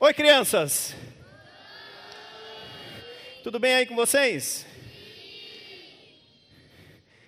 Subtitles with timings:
[0.00, 0.94] Oi, crianças!
[3.42, 4.64] Tudo bem aí com vocês?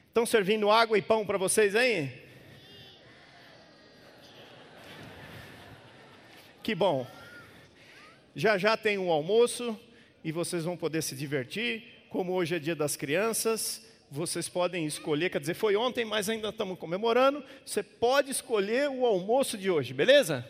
[0.06, 2.12] Estão servindo água e pão para vocês aí?
[6.62, 7.04] Que bom.
[8.36, 9.76] Já já tem um almoço
[10.22, 12.06] e vocês vão poder se divertir.
[12.08, 16.50] Como hoje é dia das crianças, vocês podem escolher, quer dizer, foi ontem, mas ainda
[16.50, 17.44] estamos comemorando.
[17.66, 20.48] Você pode escolher o almoço de hoje, beleza?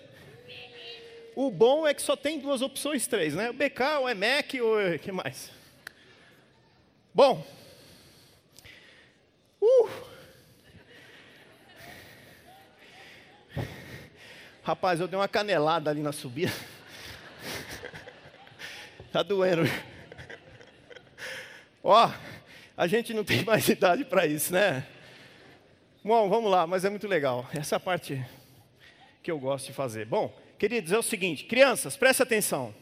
[1.35, 3.51] O bom é que só tem duas opções, três, né?
[3.51, 5.51] O BK, o EMEC, o que mais?
[7.15, 7.47] Bom.
[9.61, 9.89] Uh!
[14.63, 16.53] Rapaz, eu dei uma canelada ali na subida.
[19.13, 19.63] tá doendo.
[21.83, 22.13] Ó,
[22.77, 24.87] a gente não tem mais idade para isso, né?
[26.05, 27.49] Bom, vamos lá, mas é muito legal.
[27.53, 28.25] Essa é parte
[29.23, 30.07] que eu gosto de fazer.
[30.07, 32.75] Bom, queridos, é o seguinte, crianças, preste atenção.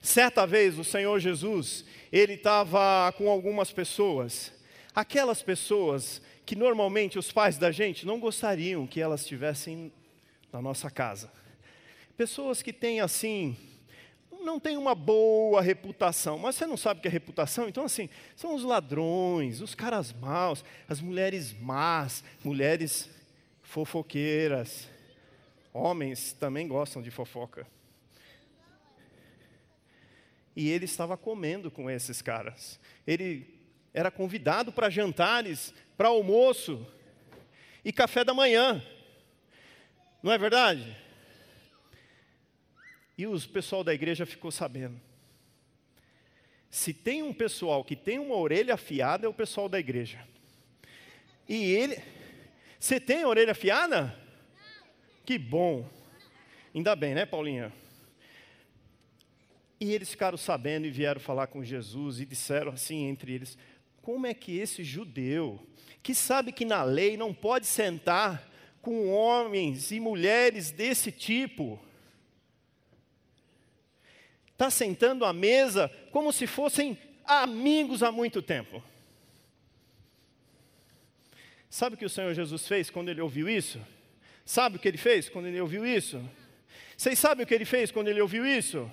[0.00, 4.52] Certa vez o Senhor Jesus, ele estava com algumas pessoas,
[4.94, 9.92] aquelas pessoas que normalmente os pais da gente não gostariam que elas estivessem
[10.52, 11.28] na nossa casa.
[12.16, 13.56] Pessoas que têm assim,
[14.40, 18.08] não têm uma boa reputação, mas você não sabe o que é reputação, então assim,
[18.36, 23.10] são os ladrões, os caras maus, as mulheres más, mulheres
[23.64, 24.94] fofoqueiras.
[25.76, 27.66] Homens também gostam de fofoca.
[30.56, 32.80] E ele estava comendo com esses caras.
[33.06, 33.60] Ele
[33.92, 36.86] era convidado para jantares, para almoço
[37.84, 38.82] e café da manhã.
[40.22, 40.96] Não é verdade?
[43.18, 44.98] E o pessoal da igreja ficou sabendo.
[46.70, 50.26] Se tem um pessoal que tem uma orelha afiada, é o pessoal da igreja.
[51.46, 52.02] E ele.
[52.80, 54.25] Você tem orelha afiada?
[55.26, 55.84] Que bom.
[56.72, 57.72] Ainda bem, né, Paulinha?
[59.80, 63.58] E eles ficaram sabendo e vieram falar com Jesus e disseram assim entre eles:
[64.00, 65.60] como é que esse judeu,
[66.00, 68.48] que sabe que na lei não pode sentar
[68.80, 71.76] com homens e mulheres desse tipo.
[74.52, 78.80] Está sentando à mesa como se fossem amigos há muito tempo.
[81.68, 83.80] Sabe o que o Senhor Jesus fez quando ele ouviu isso?
[84.46, 86.22] Sabe o que ele fez quando ele ouviu isso?
[86.96, 88.88] Vocês sabem o que ele fez quando ele ouviu isso?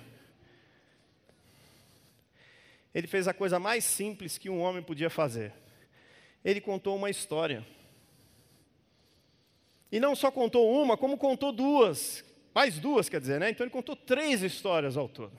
[2.92, 5.52] Ele fez a coisa mais simples que um homem podia fazer.
[6.44, 7.64] Ele contou uma história.
[9.92, 12.24] E não só contou uma, como contou duas.
[12.52, 13.50] Mais duas, quer dizer, né?
[13.50, 15.38] Então ele contou três histórias ao todo.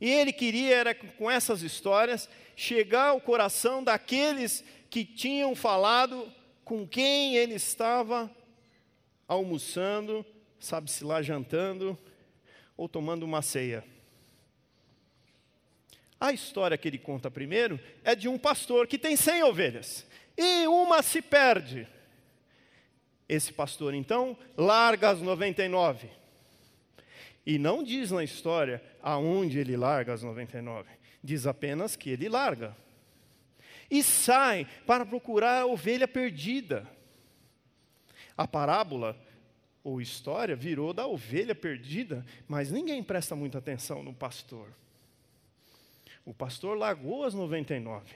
[0.00, 6.32] E ele queria, era com essas histórias, chegar ao coração daqueles que tinham falado
[6.64, 8.30] com quem ele estava
[9.26, 10.24] almoçando,
[10.58, 11.98] sabe-se lá jantando,
[12.76, 13.84] ou tomando uma ceia.
[16.20, 20.66] A história que ele conta primeiro é de um pastor que tem cem ovelhas e
[20.66, 21.86] uma se perde.
[23.28, 26.08] Esse pastor, então, larga as 99.
[27.46, 30.88] E não diz na história aonde ele larga as 99.
[31.22, 32.76] Diz apenas que ele larga.
[33.90, 36.88] E sai para procurar a ovelha perdida.
[38.36, 39.16] A parábola
[39.82, 44.68] ou história virou da ovelha perdida, mas ninguém presta muita atenção no pastor.
[46.24, 48.14] O pastor largou as 99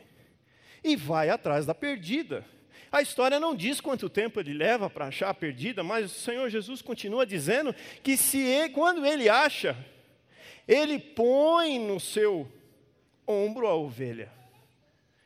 [0.82, 2.44] e vai atrás da perdida.
[2.90, 6.48] A história não diz quanto tempo ele leva para achar a perdida, mas o Senhor
[6.48, 9.76] Jesus continua dizendo que se ele, quando ele acha,
[10.66, 12.50] ele põe no seu
[13.26, 14.32] ombro a ovelha.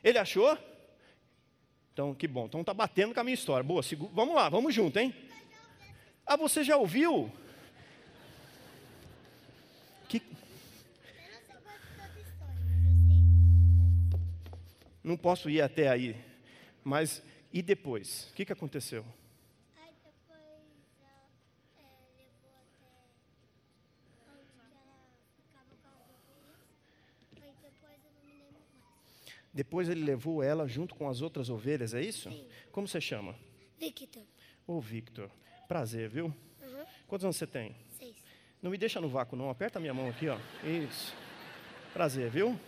[0.03, 0.59] Ele achou?
[1.92, 2.47] Então, que bom.
[2.47, 3.62] Então está batendo com a minha história.
[3.62, 3.82] Boa,
[4.12, 5.14] vamos lá, vamos junto, hein?
[6.26, 7.30] Ah, você já ouviu?
[10.08, 10.22] Que...
[15.04, 16.16] Não posso ir até aí,
[16.84, 17.22] mas
[17.53, 18.30] e depois?
[18.30, 19.04] O que, que aconteceu?
[19.76, 20.62] Aí depois ela
[20.97, 21.86] é,
[22.16, 22.86] levou até
[24.30, 26.62] onde ela ficava com as ovelhas.
[27.42, 29.41] Aí depois eu não me lembro mais.
[29.53, 32.31] Depois ele levou ela junto com as outras ovelhas, é isso?
[32.31, 32.47] Sim.
[32.71, 33.34] Como você chama?
[33.78, 34.22] Victor.
[34.66, 35.31] Ô Victor,
[35.69, 36.27] prazer, viu?
[36.27, 36.84] Uhum.
[37.07, 37.77] Quantos anos você tem?
[37.99, 38.16] Seis.
[38.63, 40.39] Não me deixa no vácuo não, aperta a minha mão aqui, ó.
[40.65, 41.15] Isso.
[41.93, 42.59] Prazer, viu?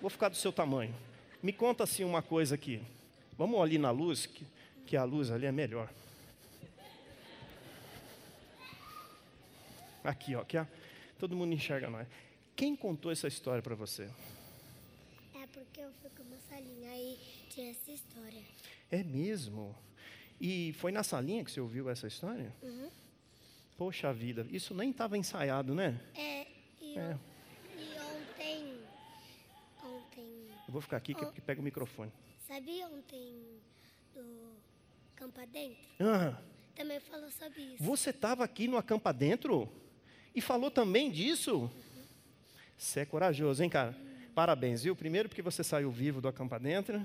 [0.00, 0.94] Vou ficar do seu tamanho.
[1.42, 2.80] Me conta assim uma coisa aqui.
[3.36, 4.46] Vamos ali na luz, que,
[4.86, 5.90] que a luz ali é melhor.
[10.04, 10.66] Aqui, ó, que a,
[11.18, 12.06] todo mundo enxerga nós.
[12.54, 14.08] Quem contou essa história para você?
[15.56, 17.18] É porque eu fui com uma salinha aí
[17.48, 18.42] tinha essa história.
[18.90, 19.74] É mesmo?
[20.40, 22.54] E foi na salinha que você ouviu essa história?
[22.62, 22.90] Uhum.
[23.78, 25.98] Poxa vida, isso nem estava ensaiado, né?
[26.14, 26.46] É,
[26.80, 27.14] E, É.
[27.14, 27.18] on-
[27.78, 28.78] e ontem.
[29.82, 30.48] Ontem.
[30.66, 32.12] Eu vou ficar aqui que, que pega o microfone.
[32.46, 33.58] Sabe ontem
[34.14, 34.52] do
[35.14, 35.76] Campa Dentro?
[36.00, 36.38] Ah,
[36.74, 37.82] Também falou sobre isso.
[37.82, 39.70] você estava aqui no Acampa Dentro
[40.34, 41.70] e falou também disso?
[42.76, 43.96] Você é corajoso, hein, cara?
[44.36, 44.94] Parabéns, viu?
[44.94, 47.00] Primeiro, porque você saiu vivo do Acampa Dentro.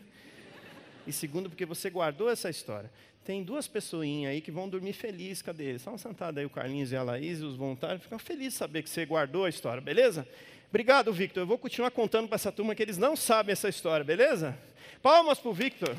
[1.07, 2.91] E segundo, porque você guardou essa história.
[3.23, 5.81] Tem duas pessoinhas aí que vão dormir felizes, cadê eles?
[5.81, 8.03] Estão sentados aí, o Carlinhos e a Laís e os voluntários.
[8.03, 10.27] Ficam felizes de saber que você guardou a história, beleza?
[10.67, 11.43] Obrigado, Victor.
[11.43, 14.57] Eu vou continuar contando para essa turma que eles não sabem essa história, beleza?
[15.01, 15.95] Palmas para o Victor.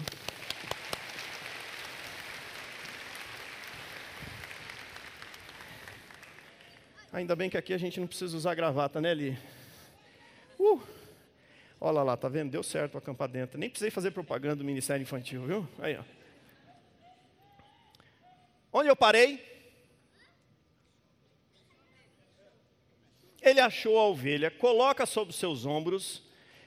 [7.11, 9.39] Ainda bem que aqui a gente não precisa usar gravata, né, Li?
[10.59, 11.02] Uh!
[11.85, 12.49] Olha lá, tá vendo?
[12.49, 13.59] Deu certo o acampar dentro.
[13.59, 15.69] Nem precisei fazer propaganda do Ministério Infantil, viu?
[15.81, 16.05] Aí, ó.
[18.73, 19.45] Onde eu parei?
[23.43, 26.23] Ele achou a ovelha, coloca sobre seus ombros,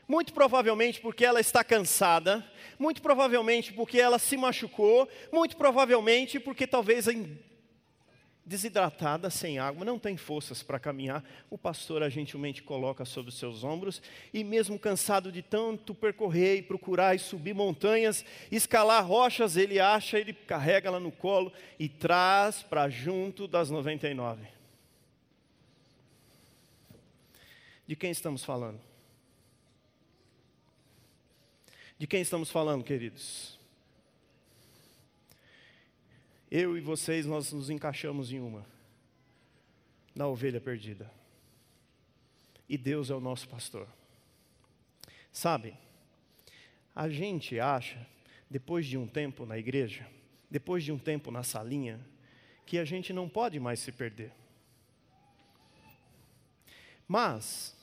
[0.05, 2.45] muito provavelmente porque ela está cansada,
[2.77, 7.07] muito provavelmente porque ela se machucou, muito provavelmente porque talvez
[8.45, 13.39] desidratada, sem água, não tem forças para caminhar, o pastor a gentilmente coloca sobre os
[13.39, 14.01] seus ombros,
[14.31, 20.19] e mesmo cansado de tanto percorrer e procurar e subir montanhas, escalar rochas, ele acha,
[20.19, 24.47] ele carrega ela no colo e traz para junto das 99.
[27.87, 28.79] De quem estamos falando?
[31.97, 33.54] De quem estamos falando, queridos?
[36.49, 38.65] Eu e vocês, nós nos encaixamos em uma,
[40.13, 41.09] na ovelha perdida.
[42.69, 43.87] E Deus é o nosso pastor.
[45.31, 45.75] Sabe,
[46.95, 48.07] a gente acha,
[48.49, 50.07] depois de um tempo na igreja,
[50.49, 51.99] depois de um tempo na salinha,
[52.65, 54.31] que a gente não pode mais se perder.
[57.07, 57.75] Mas,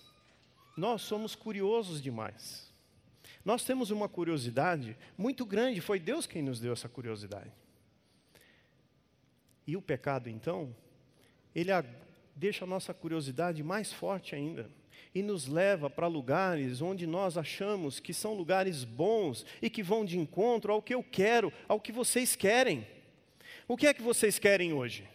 [0.76, 2.72] nós somos curiosos demais.
[3.44, 7.50] Nós temos uma curiosidade muito grande, foi Deus quem nos deu essa curiosidade.
[9.66, 10.74] E o pecado, então,
[11.54, 11.70] ele
[12.34, 14.68] deixa a nossa curiosidade mais forte ainda
[15.14, 20.04] e nos leva para lugares onde nós achamos que são lugares bons e que vão
[20.04, 22.86] de encontro ao que eu quero, ao que vocês querem.
[23.68, 25.08] O que é que vocês querem hoje?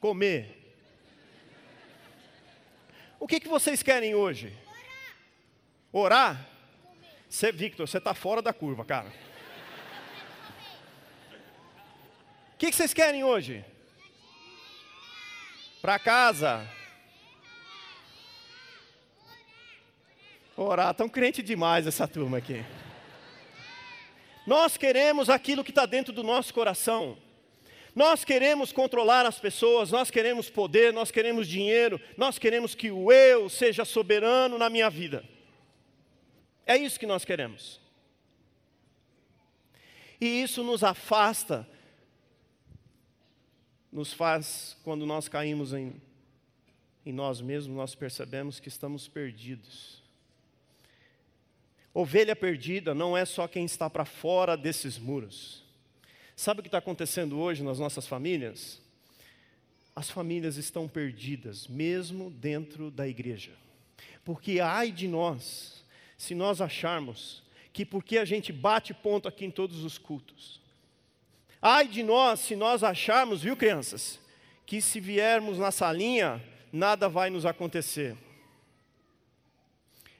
[0.00, 0.56] Comer.
[3.18, 4.56] O que, que vocês querem hoje?
[5.92, 6.48] Orar?
[7.28, 9.08] Cê, Victor, você está fora da curva, cara.
[9.08, 9.12] O
[12.60, 13.64] que, que vocês querem hoje?
[15.80, 16.68] Para casa.
[20.54, 22.62] Orar, tão crente demais essa turma aqui.
[24.46, 27.16] Nós queremos aquilo que está dentro do nosso coração.
[27.94, 33.10] Nós queremos controlar as pessoas, nós queremos poder, nós queremos dinheiro, nós queremos que o
[33.10, 35.24] eu seja soberano na minha vida.
[36.66, 37.80] É isso que nós queremos.
[40.20, 41.66] E isso nos afasta,
[43.92, 46.00] nos faz, quando nós caímos em,
[47.04, 50.02] em nós mesmos, nós percebemos que estamos perdidos.
[51.92, 55.64] Ovelha perdida não é só quem está para fora desses muros.
[56.36, 58.80] Sabe o que está acontecendo hoje nas nossas famílias?
[59.94, 63.52] As famílias estão perdidas, mesmo dentro da igreja.
[64.24, 65.84] Porque ai de nós,
[66.16, 67.42] se nós acharmos
[67.72, 70.60] que porque a gente bate ponto aqui em todos os cultos,
[71.60, 74.18] ai de nós se nós acharmos, viu crianças,
[74.66, 78.16] que se viermos na salinha, nada vai nos acontecer.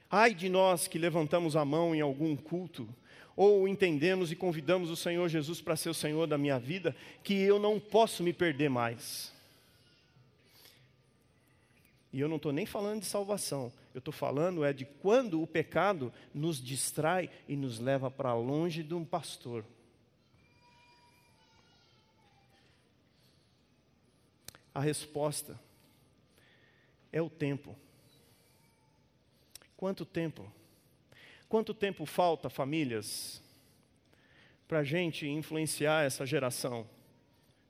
[0.09, 2.87] Ai de nós que levantamos a mão em algum culto,
[3.35, 7.33] ou entendemos e convidamos o Senhor Jesus para ser o Senhor da minha vida, que
[7.33, 9.31] eu não posso me perder mais.
[12.11, 15.47] E eu não estou nem falando de salvação, eu estou falando é de quando o
[15.47, 19.63] pecado nos distrai e nos leva para longe de um pastor.
[24.73, 25.59] A resposta
[27.11, 27.75] é o tempo.
[29.75, 30.51] Quanto tempo?
[31.49, 33.41] Quanto tempo falta, famílias,
[34.67, 36.87] para a gente influenciar essa geração,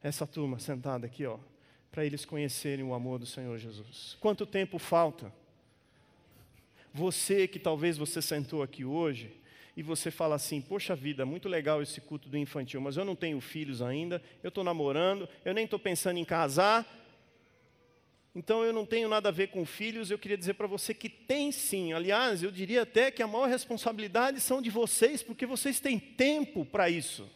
[0.04, 1.40] essa turma sentada aqui, ó,
[1.92, 4.18] para eles conhecerem o amor do Senhor Jesus?
[4.20, 5.34] Quanto tempo falta?
[6.94, 9.41] Você que talvez você sentou aqui hoje
[9.76, 13.16] e você fala assim: Poxa vida, muito legal esse culto do infantil, mas eu não
[13.16, 16.86] tenho filhos ainda, eu estou namorando, eu nem estou pensando em casar,
[18.34, 21.10] então eu não tenho nada a ver com filhos, eu queria dizer para você que
[21.10, 21.92] tem sim.
[21.92, 26.66] Aliás, eu diria até que a maior responsabilidade são de vocês, porque vocês têm tempo
[26.66, 27.30] para isso.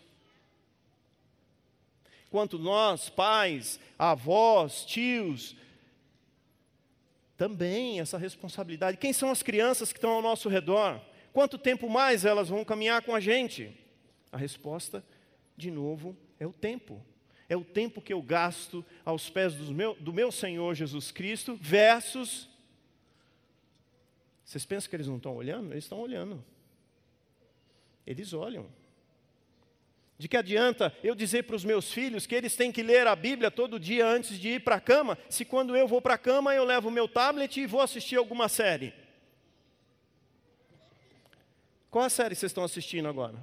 [2.30, 5.56] Quanto nós, pais, avós, tios,
[7.38, 8.96] Também essa responsabilidade.
[8.96, 11.02] Quem são as crianças que estão ao nosso redor?
[11.36, 13.70] Quanto tempo mais elas vão caminhar com a gente?
[14.32, 15.04] A resposta,
[15.58, 17.06] de novo, é o tempo.
[17.50, 21.60] É o tempo que eu gasto aos pés do meu, do meu Senhor Jesus Cristo,
[21.62, 22.50] versus.
[24.46, 25.74] Vocês pensam que eles não estão olhando?
[25.74, 26.42] Eles estão olhando.
[28.08, 28.68] Eles olham.
[30.18, 33.16] De que adianta eu dizer para os meus filhos que eles têm que ler a
[33.16, 36.18] Bíblia todo dia antes de ir para a cama, se quando eu vou para a
[36.18, 39.04] cama eu levo o meu tablet e vou assistir alguma série?
[41.96, 43.42] Qual a série vocês estão assistindo agora?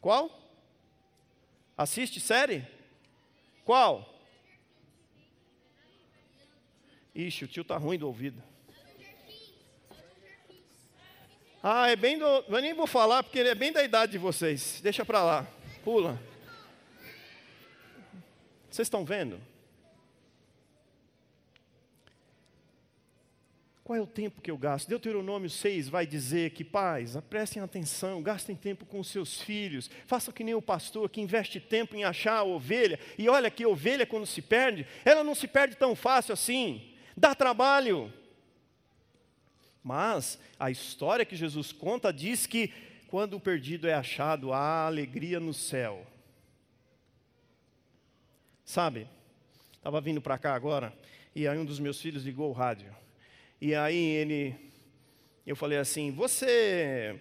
[0.00, 0.30] Qual?
[1.76, 2.66] Assiste série?
[3.66, 4.08] Qual?
[7.14, 8.42] Ixi, o tio tá ruim do ouvido.
[11.62, 12.24] Ah, é bem do.
[12.24, 14.80] Eu nem vou falar porque ele é bem da idade de vocês.
[14.82, 15.46] Deixa para lá.
[15.84, 16.18] Pula.
[18.70, 19.38] Vocês estão vendo?
[23.84, 24.88] Qual é o tempo que eu gasto?
[24.88, 30.32] Deuteronômio 6 vai dizer que pais, prestem atenção, gastem tempo com os seus filhos, façam
[30.32, 32.98] que nem o pastor que investe tempo em achar a ovelha.
[33.18, 37.34] E olha que ovelha, quando se perde, ela não se perde tão fácil assim, dá
[37.34, 38.10] trabalho.
[39.82, 42.72] Mas a história que Jesus conta diz que
[43.08, 46.06] quando o perdido é achado, há alegria no céu.
[48.64, 49.06] Sabe,
[49.74, 50.90] estava vindo para cá agora,
[51.34, 53.03] e aí um dos meus filhos ligou o rádio.
[53.64, 54.54] E aí ele,
[55.46, 57.18] eu falei assim, você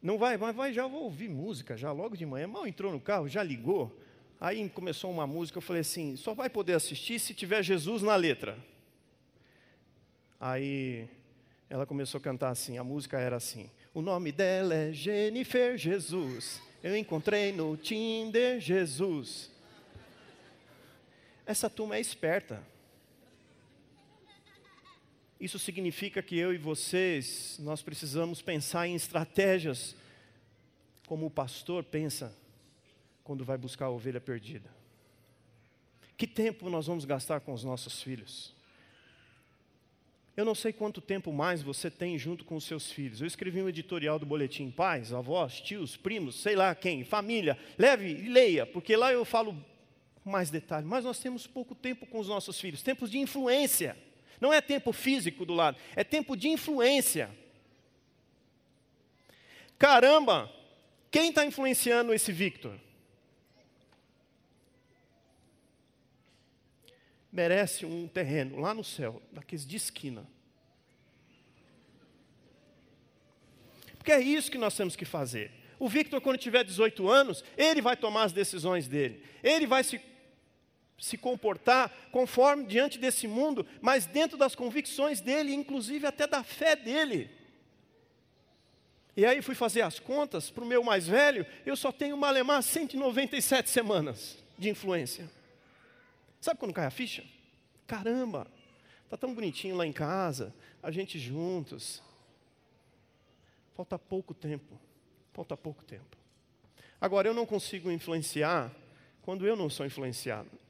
[0.00, 2.46] não vai, mas vai, já vou ouvir música, já logo de manhã.
[2.46, 3.94] Mal entrou no carro, já ligou.
[4.40, 8.16] Aí começou uma música, eu falei assim, só vai poder assistir se tiver Jesus na
[8.16, 8.56] letra.
[10.40, 11.06] Aí
[11.68, 16.58] ela começou a cantar assim, a música era assim: O nome dela é Jennifer Jesus.
[16.82, 19.50] Eu encontrei no Tinder Jesus.
[21.44, 22.71] Essa turma é esperta.
[25.42, 29.96] Isso significa que eu e vocês, nós precisamos pensar em estratégias
[31.04, 32.32] como o pastor pensa
[33.24, 34.70] quando vai buscar a ovelha perdida.
[36.16, 38.54] Que tempo nós vamos gastar com os nossos filhos?
[40.36, 43.20] Eu não sei quanto tempo mais você tem junto com os seus filhos.
[43.20, 47.58] Eu escrevi um editorial do boletim Pais, avós, tios, primos, sei lá quem, família.
[47.76, 49.56] Leve e leia, porque lá eu falo
[50.24, 50.88] mais detalhes.
[50.88, 53.96] Mas nós temos pouco tempo com os nossos filhos, tempos de influência.
[54.42, 57.30] Não é tempo físico do lado, é tempo de influência.
[59.78, 60.52] Caramba,
[61.10, 62.76] quem está influenciando esse Victor?
[67.32, 70.28] merece um terreno lá no céu, daqueles de esquina.
[73.96, 75.50] Porque é isso que nós temos que fazer.
[75.78, 79.24] O Victor, quando tiver 18 anos, ele vai tomar as decisões dele.
[79.42, 79.98] Ele vai se,
[81.02, 86.76] se comportar conforme diante desse mundo, mas dentro das convicções dele, inclusive até da fé
[86.76, 87.28] dele.
[89.16, 92.62] E aí fui fazer as contas para o meu mais velho, eu só tenho malemar
[92.62, 95.28] 197 semanas de influência.
[96.40, 97.24] Sabe quando cai a ficha?
[97.84, 98.46] Caramba,
[99.02, 102.00] está tão bonitinho lá em casa, a gente juntos.
[103.74, 104.78] Falta pouco tempo,
[105.32, 106.16] falta pouco tempo.
[107.00, 108.70] Agora, eu não consigo influenciar
[109.20, 110.61] quando eu não sou influenciado.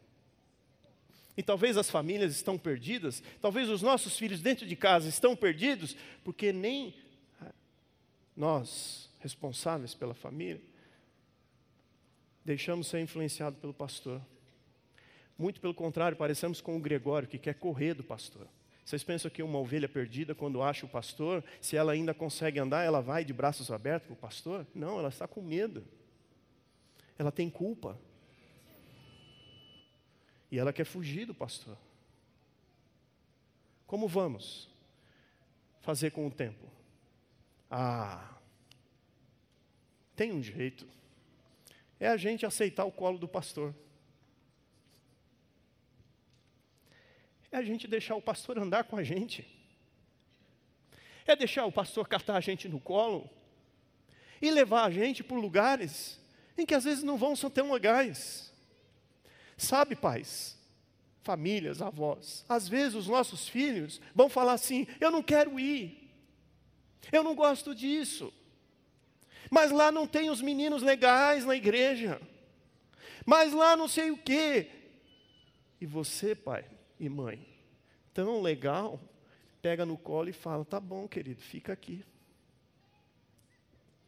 [1.37, 5.97] E talvez as famílias estão perdidas, talvez os nossos filhos dentro de casa estão perdidos,
[6.23, 6.95] porque nem
[8.37, 10.61] nós, responsáveis pela família,
[12.45, 14.21] deixamos ser influenciados pelo pastor.
[15.39, 18.47] Muito pelo contrário, parecemos com o Gregório, que quer correr do pastor.
[18.85, 22.85] Vocês pensam que uma ovelha perdida, quando acha o pastor, se ela ainda consegue andar,
[22.85, 24.67] ela vai de braços abertos para o pastor?
[24.75, 25.85] Não, ela está com medo.
[27.17, 27.99] Ela tem culpa.
[30.53, 31.79] E ela quer fugir do pastor.
[33.87, 34.69] Como vamos
[35.81, 36.71] fazer com o tempo?
[37.71, 38.37] Ah,
[40.15, 40.87] tem um jeito.
[41.99, 43.75] É a gente aceitar o colo do pastor.
[47.51, 49.47] é a gente deixar o pastor andar com a gente.
[51.27, 53.31] É deixar o pastor catar a gente no colo
[54.41, 56.21] e levar a gente por lugares
[56.59, 58.52] em que às vezes não vão ser tão legais.
[59.57, 60.59] Sabe, pais,
[61.23, 66.11] famílias, avós, às vezes os nossos filhos vão falar assim: eu não quero ir,
[67.11, 68.33] eu não gosto disso,
[69.51, 72.21] mas lá não tem os meninos legais na igreja,
[73.25, 74.69] mas lá não sei o quê.
[75.81, 76.65] E você, pai,
[76.99, 77.45] e mãe,
[78.15, 79.01] tão legal,
[79.61, 82.05] pega no colo e fala: tá bom, querido, fica aqui.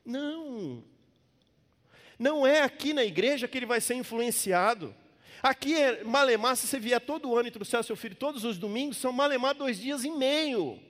[0.05, 0.85] Não.
[2.19, 4.95] Não é aqui na igreja que ele vai ser influenciado.
[5.43, 8.97] Aqui, é Malemar, se você vier todo ano e trouxer seu filho todos os domingos,
[8.97, 10.81] são Malemar dois dias e meio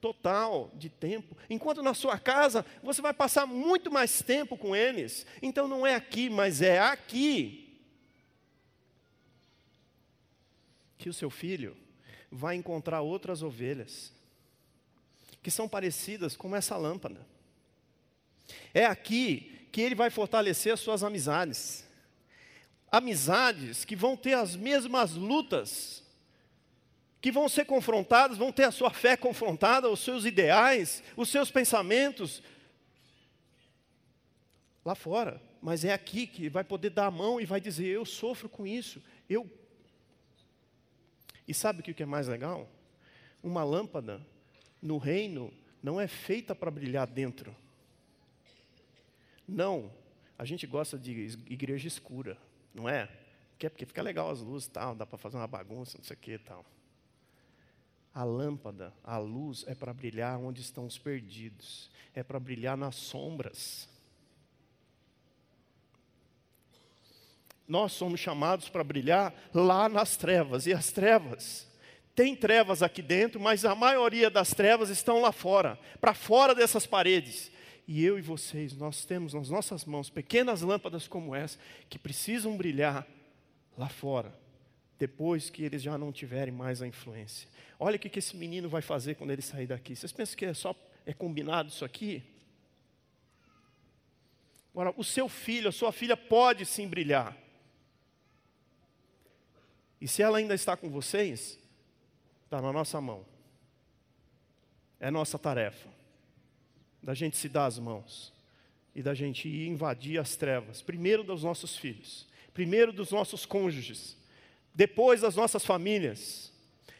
[0.00, 1.36] total de tempo.
[1.50, 5.26] Enquanto na sua casa, você vai passar muito mais tempo com eles.
[5.42, 7.80] Então não é aqui, mas é aqui
[10.96, 11.76] que o seu filho
[12.30, 14.12] vai encontrar outras ovelhas
[15.42, 17.26] que são parecidas com essa lâmpada.
[18.74, 21.87] É aqui que ele vai fortalecer as suas amizades
[22.90, 26.02] amizades que vão ter as mesmas lutas,
[27.20, 31.50] que vão ser confrontadas, vão ter a sua fé confrontada, os seus ideais, os seus
[31.50, 32.42] pensamentos
[34.84, 35.40] lá fora.
[35.60, 38.66] Mas é aqui que vai poder dar a mão e vai dizer: Eu sofro com
[38.66, 39.02] isso.
[39.28, 39.50] Eu.
[41.46, 42.68] E sabe o que é mais legal?
[43.42, 44.24] Uma lâmpada
[44.80, 45.52] no reino
[45.82, 47.54] não é feita para brilhar dentro.
[49.46, 49.90] Não,
[50.38, 51.10] a gente gosta de
[51.48, 52.36] igreja escura
[52.78, 53.08] não é?
[53.58, 56.14] Que é porque fica legal as luzes tal, dá para fazer uma bagunça, não sei
[56.14, 56.64] o que tal.
[58.14, 62.94] A lâmpada, a luz é para brilhar onde estão os perdidos, é para brilhar nas
[62.94, 63.88] sombras.
[67.66, 71.68] Nós somos chamados para brilhar lá nas trevas, e as trevas,
[72.14, 76.86] tem trevas aqui dentro, mas a maioria das trevas estão lá fora, para fora dessas
[76.86, 77.52] paredes.
[77.88, 82.54] E eu e vocês, nós temos nas nossas mãos pequenas lâmpadas como essa, que precisam
[82.54, 83.06] brilhar
[83.78, 84.38] lá fora,
[84.98, 87.48] depois que eles já não tiverem mais a influência.
[87.80, 89.96] Olha o que, esse menino vai fazer quando ele sair daqui.
[89.96, 90.76] Vocês pensam que é só
[91.06, 92.22] é combinado isso aqui?
[94.74, 97.34] Agora, o seu filho, a sua filha pode sim brilhar.
[99.98, 101.58] E se ela ainda está com vocês,
[102.44, 103.24] está na nossa mão.
[105.00, 105.97] É nossa tarefa
[107.02, 108.32] da gente se dar as mãos
[108.94, 114.16] e da gente ir invadir as trevas, primeiro dos nossos filhos, primeiro dos nossos cônjuges,
[114.74, 116.52] depois das nossas famílias.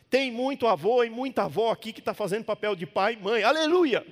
[0.08, 3.42] Tem muito avô e muita avó aqui que está fazendo papel de pai e mãe,
[3.42, 4.06] aleluia!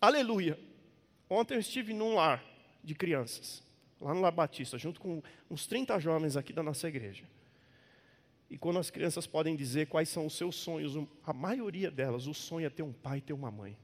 [0.00, 0.58] Aleluia!
[1.28, 2.42] Ontem eu estive num lar
[2.82, 3.62] de crianças,
[4.00, 7.24] lá no Lar Batista, junto com uns 30 jovens aqui da nossa igreja.
[8.50, 12.34] E quando as crianças podem dizer quais são os seus sonhos, a maioria delas, o
[12.34, 13.76] sonho é ter um pai e ter uma mãe.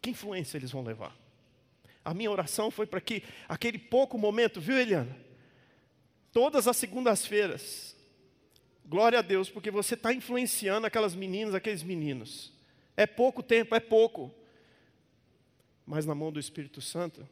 [0.00, 1.14] Que influência eles vão levar?
[2.04, 5.14] A minha oração foi para que aquele pouco momento, viu, Eliana?
[6.32, 7.94] Todas as segundas-feiras,
[8.86, 12.52] glória a Deus, porque você está influenciando aquelas meninas, aqueles meninos.
[12.96, 14.32] É pouco tempo, é pouco.
[15.84, 17.28] Mas na mão do Espírito Santo,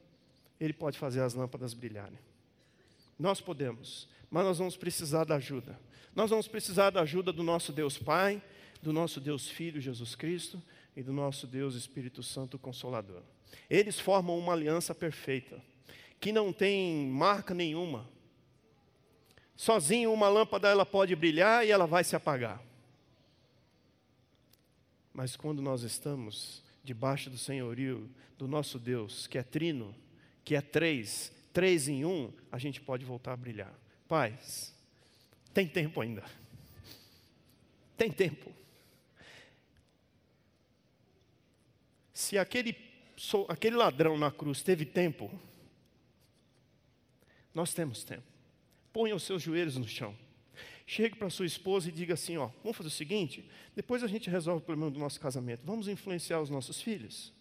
[0.60, 2.18] Ele pode fazer as lâmpadas brilharem.
[3.18, 5.78] Nós podemos, mas nós vamos precisar da ajuda.
[6.14, 8.42] Nós vamos precisar da ajuda do nosso Deus Pai,
[8.82, 10.62] do nosso Deus Filho Jesus Cristo
[10.98, 13.22] e do nosso Deus Espírito Santo Consolador.
[13.70, 15.62] Eles formam uma aliança perfeita,
[16.18, 18.10] que não tem marca nenhuma.
[19.54, 22.60] Sozinho uma lâmpada ela pode brilhar e ela vai se apagar.
[25.14, 29.94] Mas quando nós estamos debaixo do senhorio do nosso Deus, que é trino,
[30.44, 33.72] que é três, três em um, a gente pode voltar a brilhar.
[34.08, 34.74] Paz,
[35.54, 36.24] tem tempo ainda.
[37.96, 38.52] Tem tempo.
[42.18, 42.76] Se aquele,
[43.48, 45.30] aquele ladrão na cruz teve tempo,
[47.54, 48.24] nós temos tempo.
[48.92, 50.16] Ponha os seus joelhos no chão.
[50.84, 54.28] Chegue para sua esposa e diga assim: ó, vamos fazer o seguinte, depois a gente
[54.28, 55.62] resolve o problema do nosso casamento.
[55.64, 57.32] Vamos influenciar os nossos filhos.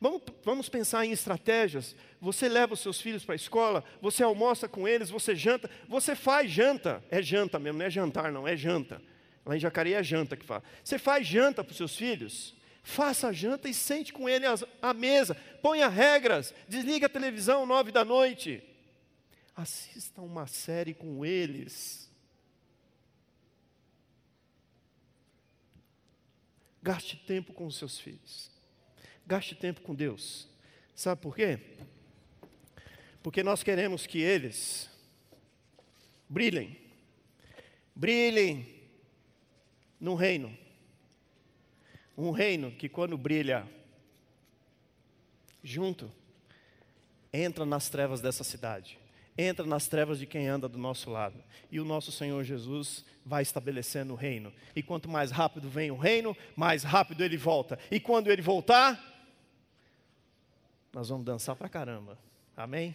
[0.00, 1.94] Vamos, vamos pensar em estratégias.
[2.22, 6.16] Você leva os seus filhos para a escola, você almoça com eles, você janta, você
[6.16, 7.04] faz janta.
[7.10, 9.02] É janta mesmo, não é jantar, não, é janta.
[9.44, 10.62] Lá em Jacareí é janta que fala.
[10.84, 12.54] Você faz janta para os seus filhos?
[12.82, 14.44] Faça a janta e sente com ele
[14.80, 15.34] à mesa.
[15.62, 16.54] Ponha regras.
[16.68, 18.62] Desliga a televisão nove da noite.
[19.54, 22.10] Assista uma série com eles.
[26.82, 28.50] Gaste tempo com os seus filhos.
[29.26, 30.48] Gaste tempo com Deus.
[30.94, 31.58] Sabe por quê?
[33.22, 34.90] Porque nós queremos que eles
[36.28, 36.78] brilhem.
[37.94, 38.79] Brilhem
[40.00, 40.56] num reino.
[42.16, 43.66] Um reino que, quando brilha
[45.62, 46.10] junto,
[47.32, 48.98] entra nas trevas dessa cidade,
[49.36, 51.42] entra nas trevas de quem anda do nosso lado.
[51.70, 54.52] E o nosso Senhor Jesus vai estabelecendo o reino.
[54.74, 57.78] E quanto mais rápido vem o reino, mais rápido ele volta.
[57.90, 58.98] E quando ele voltar,
[60.92, 62.18] nós vamos dançar pra caramba.
[62.56, 62.94] Amém?